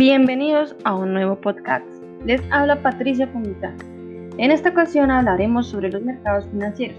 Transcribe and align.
Bienvenidos 0.00 0.74
a 0.84 0.94
un 0.94 1.12
nuevo 1.12 1.36
podcast. 1.36 1.84
Les 2.24 2.40
habla 2.50 2.80
Patricia 2.80 3.30
Comitán. 3.30 3.76
En 4.38 4.50
esta 4.50 4.70
ocasión 4.70 5.10
hablaremos 5.10 5.66
sobre 5.66 5.90
los 5.90 6.02
mercados 6.02 6.48
financieros, 6.50 6.96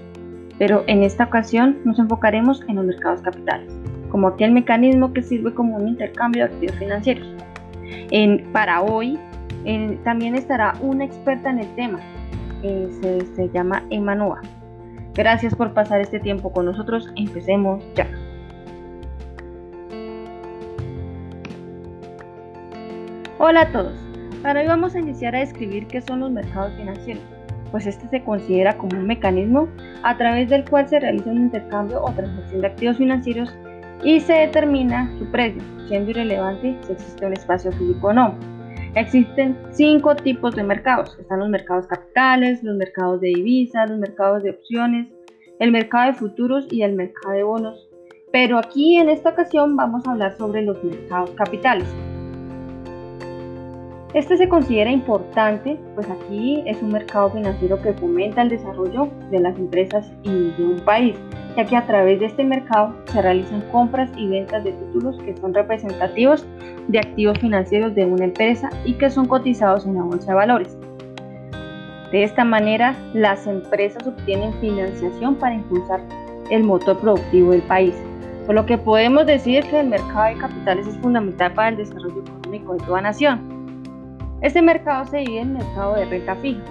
pero 0.59 0.83
en 0.85 1.01
esta 1.01 1.23
ocasión 1.23 1.79
nos 1.83 1.97
enfocaremos 1.97 2.61
en 2.67 2.75
los 2.75 2.85
mercados 2.85 3.23
capitales, 3.23 3.73
como 4.11 4.27
aquel 4.27 4.51
mecanismo 4.51 5.13
que 5.13 5.23
sirve 5.23 5.51
como 5.51 5.77
un 5.77 5.87
intercambio 5.87 6.45
de 6.45 6.53
activos 6.53 6.75
financieros. 6.75 7.27
En, 8.11 8.43
para 8.53 8.83
hoy 8.83 9.17
también 10.03 10.35
estará 10.35 10.75
una 10.79 11.05
experta 11.05 11.49
en 11.49 11.57
el 11.57 11.75
tema, 11.75 11.99
se, 12.61 13.25
se 13.35 13.49
llama 13.49 13.81
Emanua. 13.89 14.41
Gracias 15.15 15.55
por 15.55 15.73
pasar 15.73 16.01
este 16.01 16.19
tiempo 16.19 16.51
con 16.51 16.67
nosotros, 16.67 17.11
empecemos 17.15 17.83
ya. 17.95 18.05
Hola 23.43 23.61
a 23.61 23.71
todos. 23.71 23.95
Para 24.43 24.61
hoy 24.61 24.67
vamos 24.67 24.93
a 24.93 24.99
iniciar 24.99 25.35
a 25.35 25.39
describir 25.39 25.87
qué 25.87 25.99
son 25.99 26.19
los 26.19 26.29
mercados 26.29 26.75
financieros, 26.75 27.23
pues 27.71 27.87
este 27.87 28.07
se 28.09 28.23
considera 28.23 28.77
como 28.77 28.99
un 28.99 29.07
mecanismo 29.07 29.67
a 30.03 30.15
través 30.15 30.47
del 30.47 30.63
cual 30.69 30.87
se 30.87 30.99
realiza 30.99 31.31
un 31.31 31.45
intercambio 31.45 32.03
o 32.03 32.11
transacción 32.11 32.61
de 32.61 32.67
activos 32.67 32.97
financieros 32.97 33.51
y 34.03 34.19
se 34.19 34.33
determina 34.33 35.11
su 35.17 35.25
precio, 35.31 35.59
siendo 35.87 36.11
irrelevante 36.11 36.77
si 36.83 36.91
existe 36.91 37.25
un 37.25 37.33
espacio 37.33 37.71
físico 37.71 38.09
o 38.09 38.13
no. 38.13 38.35
Existen 38.93 39.57
cinco 39.71 40.15
tipos 40.15 40.55
de 40.55 40.63
mercados. 40.63 41.17
Están 41.19 41.39
los 41.39 41.49
mercados 41.49 41.87
capitales, 41.87 42.61
los 42.61 42.77
mercados 42.77 43.21
de 43.21 43.29
divisas, 43.29 43.89
los 43.89 43.97
mercados 43.97 44.43
de 44.43 44.51
opciones, 44.51 45.07
el 45.57 45.71
mercado 45.71 46.11
de 46.11 46.13
futuros 46.13 46.67
y 46.69 46.83
el 46.83 46.93
mercado 46.93 47.33
de 47.33 47.41
bonos. 47.41 47.89
Pero 48.31 48.59
aquí 48.59 48.97
en 48.97 49.09
esta 49.09 49.31
ocasión 49.31 49.75
vamos 49.75 50.05
a 50.05 50.11
hablar 50.11 50.37
sobre 50.37 50.61
los 50.61 50.83
mercados 50.83 51.31
capitales. 51.31 51.87
Este 54.13 54.35
se 54.35 54.49
considera 54.49 54.91
importante, 54.91 55.79
pues 55.95 56.05
aquí 56.09 56.61
es 56.65 56.81
un 56.81 56.91
mercado 56.91 57.29
financiero 57.29 57.81
que 57.81 57.93
fomenta 57.93 58.41
el 58.41 58.49
desarrollo 58.49 59.07
de 59.29 59.39
las 59.39 59.57
empresas 59.57 60.11
y 60.23 60.51
de 60.51 60.63
un 60.65 60.81
país, 60.81 61.15
ya 61.55 61.65
que 61.65 61.77
a 61.77 61.87
través 61.87 62.19
de 62.19 62.25
este 62.25 62.43
mercado 62.43 62.93
se 63.05 63.21
realizan 63.21 63.61
compras 63.71 64.09
y 64.17 64.27
ventas 64.27 64.65
de 64.65 64.73
títulos 64.73 65.17
que 65.19 65.37
son 65.37 65.53
representativos 65.53 66.45
de 66.89 66.99
activos 66.99 67.39
financieros 67.39 67.95
de 67.95 68.05
una 68.05 68.25
empresa 68.25 68.69
y 68.83 68.95
que 68.95 69.09
son 69.09 69.27
cotizados 69.27 69.85
en 69.85 69.95
la 69.95 70.03
bolsa 70.03 70.31
de 70.31 70.35
valores. 70.35 70.77
De 72.11 72.23
esta 72.23 72.43
manera, 72.43 72.97
las 73.13 73.47
empresas 73.47 74.05
obtienen 74.05 74.53
financiación 74.55 75.35
para 75.35 75.55
impulsar 75.55 76.01
el 76.49 76.63
motor 76.63 76.99
productivo 76.99 77.51
del 77.51 77.61
país, 77.61 77.95
por 78.45 78.55
lo 78.55 78.65
que 78.65 78.77
podemos 78.77 79.25
decir 79.25 79.63
que 79.69 79.79
el 79.79 79.87
mercado 79.87 80.35
de 80.35 80.41
capitales 80.41 80.85
es 80.85 80.97
fundamental 80.97 81.53
para 81.53 81.69
el 81.69 81.77
desarrollo 81.77 82.21
económico 82.21 82.73
de 82.73 82.85
toda 82.85 82.99
nación. 82.99 83.60
Este 84.41 84.59
mercado 84.63 85.05
se 85.05 85.17
divide 85.17 85.41
en 85.41 85.53
mercado 85.53 85.95
de 85.95 86.05
renta 86.05 86.35
fija, 86.35 86.63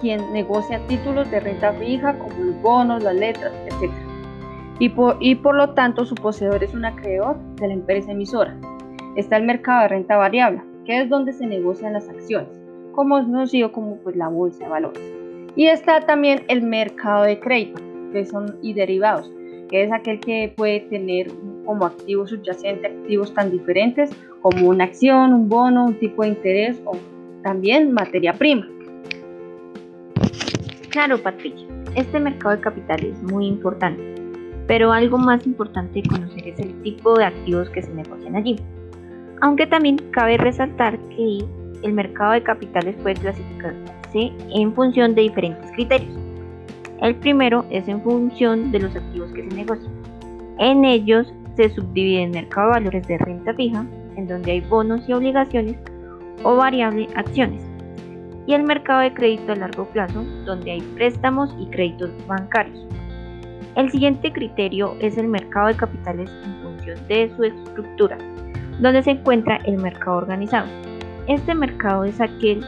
quien 0.00 0.32
negocia 0.32 0.80
títulos 0.86 1.30
de 1.30 1.40
renta 1.40 1.72
fija 1.74 2.18
como 2.18 2.34
los 2.42 2.62
bonos, 2.62 3.02
las 3.02 3.14
letras, 3.14 3.52
etc. 3.66 3.92
Y 4.78 4.88
por, 4.88 5.18
y 5.20 5.34
por 5.34 5.54
lo 5.54 5.74
tanto 5.74 6.06
su 6.06 6.14
poseedor 6.14 6.64
es 6.64 6.72
un 6.72 6.86
acreedor 6.86 7.36
de 7.56 7.68
la 7.68 7.74
empresa 7.74 8.12
emisora. 8.12 8.56
Está 9.16 9.36
el 9.36 9.44
mercado 9.44 9.82
de 9.82 9.88
renta 9.88 10.16
variable, 10.16 10.62
que 10.86 11.02
es 11.02 11.10
donde 11.10 11.34
se 11.34 11.46
negocian 11.46 11.92
las 11.92 12.08
acciones, 12.08 12.58
como 12.92 13.18
es 13.18 13.26
conocido 13.26 13.70
como 13.70 13.96
pues, 13.96 14.16
la 14.16 14.28
bolsa 14.28 14.64
de 14.64 14.70
valores. 14.70 15.02
Y 15.56 15.66
está 15.66 16.00
también 16.00 16.42
el 16.48 16.62
mercado 16.62 17.24
de 17.24 17.38
crédito, 17.38 17.82
que 18.12 18.24
son 18.24 18.56
y 18.62 18.72
derivados, 18.72 19.30
que 19.68 19.82
es 19.82 19.92
aquel 19.92 20.20
que 20.20 20.54
puede 20.56 20.80
tener 20.80 21.30
como 21.68 21.84
activo 21.84 22.26
subyacente 22.26 22.86
activos 22.86 23.34
tan 23.34 23.50
diferentes 23.50 24.08
como 24.40 24.70
una 24.70 24.84
acción, 24.84 25.34
un 25.34 25.50
bono, 25.50 25.84
un 25.84 25.98
tipo 25.98 26.22
de 26.22 26.28
interés 26.28 26.80
o 26.86 26.96
también 27.42 27.92
materia 27.92 28.32
prima. 28.32 28.66
Claro, 30.88 31.18
Patricia, 31.18 31.68
este 31.94 32.18
mercado 32.20 32.56
de 32.56 32.62
capital 32.62 33.04
es 33.04 33.22
muy 33.22 33.46
importante, 33.46 34.02
pero 34.66 34.92
algo 34.92 35.18
más 35.18 35.46
importante 35.46 36.00
de 36.00 36.08
conocer 36.08 36.48
es 36.48 36.58
el 36.58 36.72
tipo 36.80 37.18
de 37.18 37.26
activos 37.26 37.68
que 37.68 37.82
se 37.82 37.92
negocian 37.92 38.34
allí. 38.34 38.56
Aunque 39.42 39.66
también 39.66 39.98
cabe 40.12 40.38
resaltar 40.38 40.98
que 41.10 41.44
el 41.82 41.92
mercado 41.92 42.32
de 42.32 42.42
capitales 42.42 42.96
puede 43.02 43.16
clasificarse 43.16 44.32
en 44.54 44.72
función 44.72 45.14
de 45.14 45.20
diferentes 45.20 45.70
criterios. 45.72 46.16
El 47.02 47.14
primero 47.16 47.66
es 47.70 47.86
en 47.88 48.00
función 48.00 48.72
de 48.72 48.78
los 48.78 48.96
activos 48.96 49.30
que 49.32 49.46
se 49.46 49.54
negocian. 49.54 49.92
En 50.58 50.86
ellos 50.86 51.32
se 51.58 51.70
subdivide 51.70 52.22
el 52.22 52.30
mercado 52.30 52.68
de 52.68 52.74
valores 52.74 53.08
de 53.08 53.18
renta 53.18 53.52
fija, 53.52 53.84
en 54.16 54.28
donde 54.28 54.52
hay 54.52 54.60
bonos 54.60 55.08
y 55.08 55.12
obligaciones, 55.12 55.76
o 56.44 56.54
variable 56.54 57.08
acciones, 57.16 57.60
y 58.46 58.54
el 58.54 58.62
mercado 58.62 59.00
de 59.00 59.12
crédito 59.12 59.50
a 59.50 59.56
largo 59.56 59.84
plazo, 59.86 60.22
donde 60.44 60.70
hay 60.70 60.80
préstamos 60.94 61.52
y 61.58 61.66
créditos 61.66 62.10
bancarios. 62.28 62.86
El 63.74 63.90
siguiente 63.90 64.32
criterio 64.32 64.94
es 65.00 65.18
el 65.18 65.26
mercado 65.26 65.66
de 65.66 65.74
capitales 65.74 66.30
en 66.44 66.62
función 66.62 67.08
de 67.08 67.28
su 67.34 67.42
estructura, 67.42 68.18
donde 68.80 69.02
se 69.02 69.10
encuentra 69.10 69.56
el 69.64 69.78
mercado 69.78 70.18
organizado. 70.18 70.68
Este 71.26 71.56
mercado 71.56 72.04
es 72.04 72.20
aquel 72.20 72.64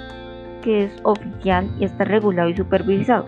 que 0.62 0.87
es 0.87 0.93
oficial 1.05 1.71
y 1.78 1.84
está 1.84 2.03
regulado 2.03 2.49
y 2.49 2.57
supervisado, 2.57 3.25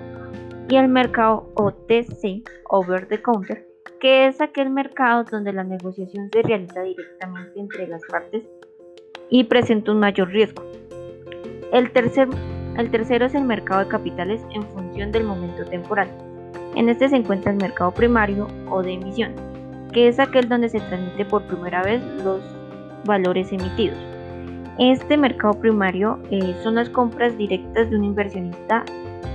y 0.69 0.75
el 0.75 0.89
mercado 0.89 1.53
OTC, 1.55 2.43
over 2.69 3.07
the 3.07 3.23
counter, 3.23 3.72
que 4.01 4.27
es 4.27 4.41
aquel 4.41 4.71
mercado 4.71 5.25
donde 5.31 5.53
la 5.53 5.65
negociación 5.65 6.31
se 6.33 6.43
realiza 6.43 6.83
directamente 6.83 7.61
entre 7.61 7.87
las 7.87 8.03
partes 8.11 8.43
y 9.31 9.45
presenta 9.45 9.93
un 9.93 10.01
mayor 10.01 10.29
riesgo. 10.29 10.63
El, 11.73 11.91
tercer, 11.93 12.29
el 12.77 12.91
tercero 12.91 13.27
es 13.27 13.35
el 13.35 13.45
mercado 13.45 13.81
de 13.81 13.89
capitales 13.89 14.43
en 14.55 14.63
función 14.65 15.13
del 15.13 15.25
momento 15.25 15.65
temporal. 15.65 16.09
En 16.75 16.89
este 16.89 17.09
se 17.09 17.17
encuentra 17.17 17.53
el 17.53 17.59
mercado 17.59 17.93
primario 17.93 18.49
o 18.71 18.83
de 18.83 18.93
emisión, 18.93 19.35
que 19.93 20.09
es 20.09 20.19
aquel 20.19 20.49
donde 20.49 20.69
se 20.69 20.81
transmite 20.81 21.25
por 21.25 21.43
primera 21.45 21.83
vez 21.83 22.03
los 22.25 22.43
valores 23.05 23.53
emitidos. 23.53 23.99
Este 24.79 25.17
mercado 25.17 25.55
primario 25.55 26.19
eh, 26.31 26.57
son 26.63 26.77
las 26.77 26.89
compras 26.89 27.37
directas 27.37 27.91
de 27.91 27.97
un 27.97 28.05
inversionista 28.05 28.85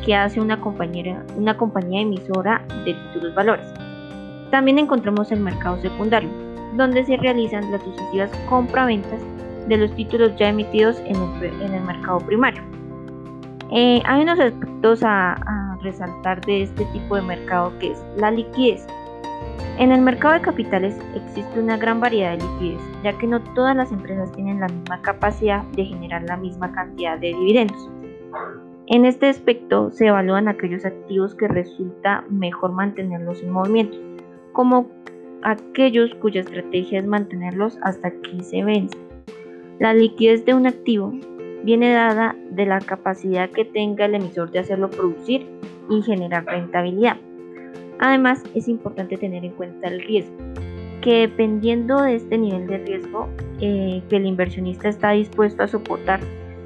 que 0.05 0.15
hace 0.15 0.41
una 0.41 0.59
compañía, 0.59 1.23
una 1.35 1.55
compañía 1.57 2.01
emisora 2.01 2.65
de 2.85 2.93
títulos 2.93 3.35
valores. 3.35 3.67
También 4.51 4.79
encontramos 4.79 5.31
el 5.31 5.39
mercado 5.41 5.79
secundario, 5.81 6.29
donde 6.75 7.03
se 7.05 7.17
realizan 7.17 7.71
las 7.71 7.81
sucesivas 7.83 8.31
compraventas 8.49 9.21
de 9.67 9.77
los 9.77 9.91
títulos 9.95 10.35
ya 10.37 10.49
emitidos 10.49 10.99
en 11.05 11.15
el, 11.73 11.81
mercado 11.83 12.19
primario. 12.19 12.61
Eh, 13.71 14.01
hay 14.05 14.21
unos 14.21 14.39
aspectos 14.39 15.03
a, 15.03 15.33
a 15.33 15.77
resaltar 15.81 16.39
de 16.45 16.63
este 16.63 16.85
tipo 16.85 17.15
de 17.15 17.21
mercado 17.21 17.77
que 17.79 17.91
es 17.91 18.03
la 18.15 18.31
liquidez. 18.31 18.85
En 19.77 19.91
el 19.91 20.01
mercado 20.01 20.33
de 20.33 20.41
capitales 20.41 20.97
existe 21.13 21.59
una 21.59 21.77
gran 21.77 21.99
variedad 21.99 22.37
de 22.37 22.43
liquidez, 22.43 22.81
ya 23.03 23.17
que 23.17 23.27
no 23.27 23.41
todas 23.53 23.75
las 23.75 23.91
empresas 23.91 24.31
tienen 24.31 24.59
la 24.59 24.67
misma 24.67 25.01
capacidad 25.01 25.63
de 25.73 25.85
generar 25.85 26.23
la 26.23 26.37
misma 26.37 26.71
cantidad 26.71 27.19
de 27.19 27.27
dividendos. 27.27 27.89
En 28.87 29.05
este 29.05 29.27
aspecto 29.27 29.91
se 29.91 30.07
evalúan 30.07 30.47
aquellos 30.47 30.85
activos 30.85 31.35
que 31.35 31.47
resulta 31.47 32.23
mejor 32.29 32.71
mantenerlos 32.71 33.43
en 33.43 33.51
movimiento, 33.51 33.97
como 34.57 34.87
aquellos 35.43 36.15
cuya 36.15 36.41
estrategia 36.41 36.99
es 36.99 37.05
mantenerlos 37.05 37.77
hasta 37.83 38.09
que 38.09 38.41
se 38.41 38.63
vence. 38.63 38.97
La 39.77 39.93
liquidez 39.93 40.45
de 40.45 40.55
un 40.55 40.65
activo 40.65 41.13
viene 41.63 41.91
dada 41.91 42.35
de 42.49 42.65
la 42.65 42.79
capacidad 42.79 43.51
que 43.51 43.65
tenga 43.65 44.05
el 44.05 44.15
emisor 44.15 44.49
de 44.49 44.57
hacerlo 44.57 44.89
producir 44.89 45.45
y 45.91 46.01
generar 46.01 46.43
rentabilidad. 46.45 47.17
Además, 47.99 48.43
es 48.55 48.67
importante 48.67 49.15
tener 49.15 49.45
en 49.45 49.51
cuenta 49.51 49.89
el 49.89 50.01
riesgo, 50.01 50.35
que 51.01 51.27
dependiendo 51.27 52.01
de 52.01 52.15
este 52.15 52.39
nivel 52.39 52.65
de 52.65 52.79
riesgo 52.79 53.29
eh, 53.61 54.01
que 54.09 54.15
el 54.15 54.25
inversionista 54.25 54.89
está 54.89 55.11
dispuesto 55.11 55.61
a 55.61 55.67
soportar, 55.67 56.19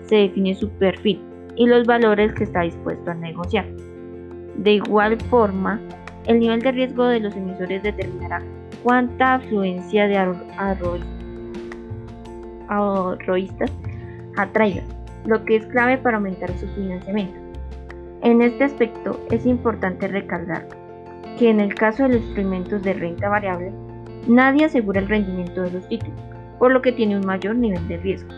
se 0.06 0.16
define 0.16 0.56
su 0.56 0.70
perfil 0.70 1.20
y 1.58 1.68
los 1.68 1.86
valores 1.86 2.32
que 2.36 2.46
está 2.46 2.62
dispuesto 2.62 3.12
a 3.12 3.16
negociar. 3.16 3.66
De 4.56 4.76
igual 4.76 5.18
forma, 5.30 5.82
el 6.26 6.40
nivel 6.40 6.62
de 6.62 6.72
riesgo 6.72 7.06
de 7.06 7.20
los 7.20 7.36
emisores 7.36 7.84
determinará 7.84 8.42
cuánta 8.84 9.36
afluencia 9.36 10.08
de 10.08 10.18
ahorroístas 12.68 13.72
atraigan, 14.38 14.86
lo 15.26 15.44
que 15.46 15.58
es 15.58 15.66
clave 15.68 15.98
para 15.98 16.18
aumentar 16.18 16.52
su 16.58 16.68
financiamiento. 16.70 17.40
En 18.22 18.42
este 18.42 18.64
aspecto 18.64 19.20
es 19.32 19.46
importante 19.46 20.08
recalcar 20.08 20.68
que 21.38 21.50
en 21.50 21.60
el 21.60 21.74
caso 21.74 22.04
de 22.04 22.10
los 22.10 22.22
instrumentos 22.22 22.84
de 22.84 22.94
renta 22.94 23.30
variable, 23.30 23.72
nadie 24.28 24.66
asegura 24.66 25.00
el 25.00 25.10
rendimiento 25.10 25.64
de 25.64 25.72
los 25.72 25.88
títulos, 25.88 26.20
por 26.60 26.72
lo 26.72 26.82
que 26.82 26.92
tiene 26.92 27.18
un 27.18 27.26
mayor 27.26 27.56
nivel 27.56 27.88
de 27.88 27.98
riesgo. 27.98 28.30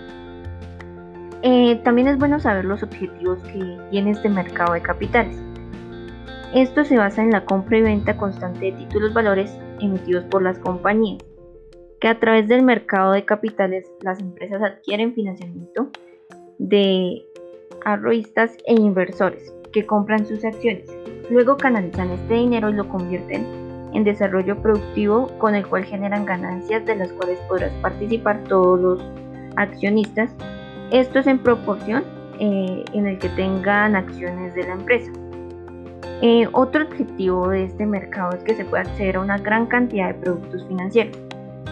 Eh, 1.41 1.81
también 1.83 2.07
es 2.07 2.17
bueno 2.17 2.39
saber 2.39 2.63
los 2.63 2.81
objetivos 2.83 3.39
que 3.39 3.77
tiene 3.91 4.11
este 4.11 4.29
mercado 4.29 4.73
de 4.73 4.81
capitales. 4.81 5.37
Esto 6.53 6.85
se 6.85 6.97
basa 6.97 7.23
en 7.23 7.31
la 7.31 7.45
compra 7.45 7.79
y 7.79 7.81
venta 7.81 8.15
constante 8.15 8.65
de 8.65 8.71
títulos 8.73 9.11
valores 9.11 9.57
emitidos 9.79 10.23
por 10.25 10.43
las 10.43 10.59
compañías, 10.59 11.23
que 11.99 12.07
a 12.07 12.19
través 12.19 12.47
del 12.47 12.61
mercado 12.61 13.11
de 13.11 13.25
capitales 13.25 13.91
las 14.01 14.19
empresas 14.19 14.61
adquieren 14.61 15.15
financiamiento 15.15 15.89
de 16.59 17.23
arroistas 17.85 18.55
e 18.67 18.75
inversores 18.75 19.51
que 19.71 19.87
compran 19.87 20.27
sus 20.27 20.45
acciones. 20.45 20.95
Luego 21.31 21.57
canalizan 21.57 22.11
este 22.11 22.35
dinero 22.35 22.69
y 22.69 22.73
lo 22.73 22.87
convierten 22.87 23.47
en 23.93 24.03
desarrollo 24.03 24.61
productivo 24.61 25.29
con 25.39 25.55
el 25.55 25.65
cual 25.65 25.85
generan 25.85 26.23
ganancias 26.23 26.85
de 26.85 26.97
las 26.97 27.11
cuales 27.13 27.39
podrás 27.49 27.71
participar 27.81 28.43
todos 28.43 28.79
los 28.79 29.03
accionistas. 29.55 30.29
Esto 30.91 31.17
es 31.17 31.25
en 31.25 31.39
proporción 31.39 32.03
eh, 32.39 32.85
en 32.93 33.07
el 33.07 33.17
que 33.17 33.29
tengan 33.29 33.95
acciones 33.95 34.53
de 34.53 34.63
la 34.65 34.73
empresa. 34.73 35.11
Eh, 36.25 36.47
otro 36.53 36.85
objetivo 36.85 37.49
de 37.49 37.65
este 37.65 37.85
mercado 37.85 38.31
es 38.31 38.41
que 38.45 38.55
se 38.55 38.63
pueda 38.63 38.83
acceder 38.83 39.17
a 39.17 39.19
una 39.19 39.37
gran 39.37 39.65
cantidad 39.65 40.07
de 40.07 40.13
productos 40.13 40.65
financieros 40.69 41.17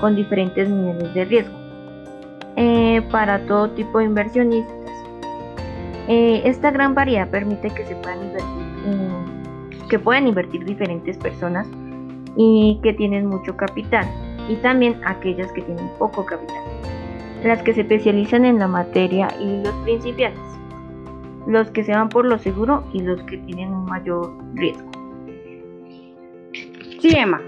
con 0.01 0.13
diferentes 0.13 0.67
niveles 0.67 1.13
de 1.13 1.23
riesgo 1.23 1.57
eh, 2.57 3.01
para 3.11 3.39
todo 3.45 3.69
tipo 3.69 3.99
de 3.99 4.03
inversionistas. 4.03 4.75
esta 6.09 6.69
gran 6.69 6.93
variedad 6.93 7.29
permite 7.29 7.69
que 7.69 7.85
se 7.85 7.95
puedan 7.95 8.23
invertir, 8.23 9.87
que 9.89 9.97
puedan 9.97 10.27
invertir 10.27 10.65
diferentes 10.65 11.17
personas 11.17 11.65
y 12.35 12.77
que 12.83 12.91
tienen 12.91 13.27
mucho 13.27 13.55
capital 13.55 14.05
y 14.49 14.57
también 14.57 14.99
aquellas 15.05 15.49
que 15.53 15.61
tienen 15.61 15.87
poco 15.97 16.25
capital, 16.25 16.61
las 17.45 17.63
que 17.63 17.73
se 17.73 17.81
especializan 17.81 18.43
en 18.43 18.59
la 18.59 18.67
materia 18.67 19.29
y 19.39 19.63
los 19.63 19.73
principiantes 19.85 20.50
los 21.47 21.71
que 21.71 21.83
se 21.83 21.91
van 21.91 22.09
por 22.09 22.25
lo 22.25 22.37
seguro 22.37 22.83
y 22.93 23.01
los 23.01 23.21
que 23.23 23.37
tienen 23.37 23.69
un 23.69 23.85
mayor 23.85 24.33
riesgo. 24.55 24.89
Sí, 26.99 27.09
Emma. 27.15 27.41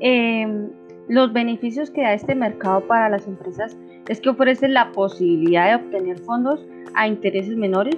Em, 0.00 0.68
los 1.08 1.32
beneficios 1.32 1.90
que 1.90 2.02
da 2.02 2.12
este 2.12 2.34
mercado 2.34 2.82
para 2.86 3.08
las 3.08 3.26
empresas 3.26 3.76
es 4.08 4.20
que 4.20 4.28
ofrece 4.28 4.68
la 4.68 4.92
posibilidad 4.92 5.68
de 5.68 5.84
obtener 5.84 6.18
fondos 6.20 6.66
a 6.94 7.08
intereses 7.08 7.56
menores 7.56 7.96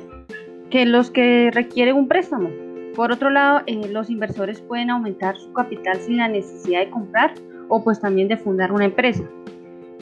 que 0.70 0.86
los 0.86 1.10
que 1.10 1.50
requieren 1.52 1.96
un 1.96 2.08
préstamo. 2.08 2.50
Por 2.94 3.12
otro 3.12 3.30
lado, 3.30 3.62
eh, 3.66 3.88
los 3.90 4.10
inversores 4.10 4.60
pueden 4.60 4.90
aumentar 4.90 5.36
su 5.38 5.52
capital 5.52 5.96
sin 5.96 6.18
la 6.18 6.28
necesidad 6.28 6.80
de 6.80 6.90
comprar 6.90 7.32
o 7.68 7.82
pues 7.82 8.00
también 8.00 8.28
de 8.28 8.36
fundar 8.36 8.72
una 8.72 8.86
empresa. 8.86 9.22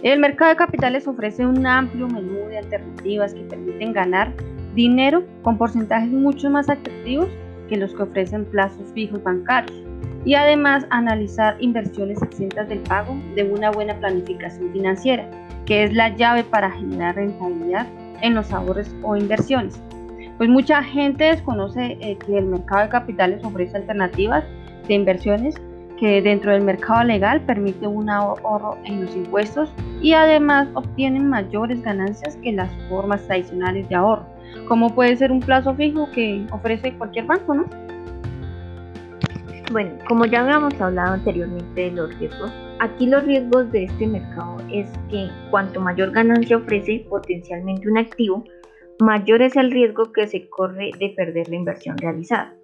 El 0.02 0.20
mercado 0.20 0.50
de 0.50 0.56
capitales 0.56 1.06
ofrece 1.08 1.46
un 1.46 1.66
amplio 1.66 2.06
menú 2.06 2.48
de 2.48 2.58
alternativas 2.58 3.34
que 3.34 3.40
permiten 3.40 3.92
ganar 3.92 4.32
dinero 4.76 5.24
con 5.42 5.56
porcentajes 5.56 6.12
mucho 6.12 6.50
más 6.50 6.68
atractivos 6.68 7.28
que 7.68 7.78
los 7.78 7.92
que 7.94 8.02
ofrecen 8.02 8.44
plazos 8.44 8.92
fijos 8.92 9.22
bancarios 9.24 9.76
y 10.24 10.34
además 10.34 10.86
analizar 10.90 11.56
inversiones 11.60 12.22
exentas 12.22 12.68
del 12.68 12.80
pago 12.80 13.16
de 13.34 13.44
una 13.44 13.70
buena 13.70 13.98
planificación 13.98 14.70
financiera, 14.72 15.28
que 15.64 15.84
es 15.84 15.94
la 15.94 16.14
llave 16.14 16.44
para 16.44 16.70
generar 16.70 17.16
rentabilidad 17.16 17.86
en 18.20 18.34
los 18.34 18.52
ahorros 18.52 18.94
o 19.02 19.16
inversiones. 19.16 19.80
Pues 20.36 20.50
mucha 20.50 20.82
gente 20.82 21.24
desconoce 21.24 21.96
eh, 22.00 22.18
que 22.26 22.38
el 22.38 22.46
mercado 22.46 22.82
de 22.82 22.88
capitales 22.90 23.44
ofrece 23.44 23.78
alternativas 23.78 24.44
de 24.86 24.94
inversiones 24.94 25.54
que 25.98 26.20
dentro 26.20 26.52
del 26.52 26.62
mercado 26.62 27.04
legal 27.04 27.40
permite 27.40 27.86
un 27.86 28.10
ahorro 28.10 28.76
en 28.84 29.06
los 29.06 29.16
impuestos 29.16 29.72
y 30.02 30.12
además 30.12 30.68
obtienen 30.74 31.30
mayores 31.30 31.80
ganancias 31.82 32.36
que 32.42 32.52
las 32.52 32.70
formas 32.90 33.26
tradicionales 33.26 33.88
de 33.88 33.94
ahorro 33.94 34.35
como 34.68 34.94
puede 34.94 35.16
ser 35.16 35.32
un 35.32 35.40
plazo 35.40 35.74
fijo 35.74 36.08
que 36.12 36.46
ofrece 36.50 36.92
cualquier 36.94 37.26
banco, 37.26 37.54
¿no? 37.54 37.66
Bueno, 39.72 39.98
como 40.06 40.26
ya 40.26 40.42
habíamos 40.42 40.80
hablado 40.80 41.14
anteriormente 41.14 41.80
de 41.82 41.90
los 41.90 42.16
riesgos, 42.18 42.52
aquí 42.78 43.06
los 43.06 43.24
riesgos 43.24 43.70
de 43.72 43.84
este 43.84 44.06
mercado 44.06 44.58
es 44.72 44.88
que 45.10 45.28
cuanto 45.50 45.80
mayor 45.80 46.12
ganancia 46.12 46.56
ofrece 46.56 47.04
potencialmente 47.08 47.88
un 47.88 47.98
activo, 47.98 48.44
mayor 49.00 49.42
es 49.42 49.56
el 49.56 49.70
riesgo 49.72 50.12
que 50.12 50.28
se 50.28 50.48
corre 50.48 50.90
de 50.98 51.10
perder 51.16 51.48
la 51.48 51.56
inversión 51.56 51.98
realizada. 51.98 52.54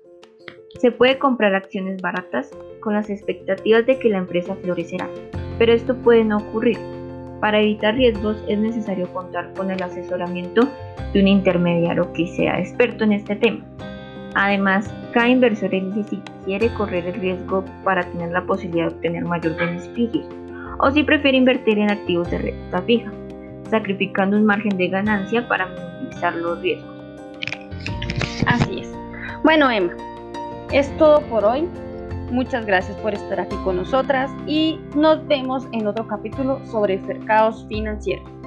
Se 0.79 0.93
puede 0.93 1.19
comprar 1.19 1.55
acciones 1.55 2.01
baratas 2.01 2.51
con 2.81 2.95
las 2.95 3.11
expectativas 3.11 3.85
de 3.85 3.99
que 3.99 4.09
la 4.09 4.19
empresa 4.19 4.55
florecerá, 4.63 5.09
pero 5.59 5.73
esto 5.73 5.97
puede 5.97 6.25
no 6.25 6.39
ocurrir 6.39 6.79
para 7.43 7.59
evitar 7.59 7.97
riesgos 7.97 8.37
es 8.47 8.57
necesario 8.57 9.13
contar 9.13 9.53
con 9.55 9.69
el 9.73 9.83
asesoramiento 9.83 10.69
de 11.13 11.21
un 11.21 11.27
intermediario 11.27 12.13
que 12.13 12.29
sea 12.29 12.61
experto 12.61 13.03
en 13.03 13.11
este 13.11 13.35
tema. 13.35 13.65
Además, 14.37 14.89
cada 15.13 15.29
inversor 15.29 15.75
elige 15.75 16.05
si 16.05 16.23
quiere 16.45 16.73
correr 16.75 17.05
el 17.05 17.15
riesgo 17.15 17.65
para 17.83 18.05
tener 18.05 18.31
la 18.31 18.45
posibilidad 18.45 18.87
de 18.87 18.95
obtener 18.95 19.25
mayor 19.25 19.57
beneficio 19.57 20.23
o 20.79 20.91
si 20.93 21.03
prefiere 21.03 21.37
invertir 21.37 21.81
en 21.81 21.91
activos 21.91 22.31
de 22.31 22.39
renta 22.39 22.81
fija, 22.83 23.11
sacrificando 23.69 24.37
un 24.37 24.47
margen 24.47 24.77
de 24.77 24.87
ganancia 24.87 25.49
para 25.49 25.67
minimizar 25.67 26.37
los 26.37 26.63
riesgos. 26.63 26.95
Así 28.47 28.83
es. 28.83 28.95
Bueno, 29.43 29.69
Emma, 29.69 29.95
es 30.73 30.97
todo 30.97 31.21
por 31.23 31.45
hoy. 31.45 31.69
Muchas 32.33 32.65
gracias 32.65 32.97
por 33.03 33.13
estar 33.13 33.41
aquí 33.41 33.57
con 33.57 33.77
nosotras 33.77 34.31
y 34.47 34.81
nos 34.97 35.27
vemos 35.29 35.67
en 35.73 35.87
otro 35.87 36.09
capítulo 36.09 36.65
sobre 36.65 36.97
mercados 36.99 37.67
financieros. 37.69 38.42